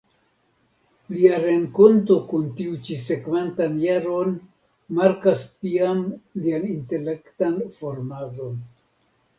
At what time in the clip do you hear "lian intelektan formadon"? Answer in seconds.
6.45-8.63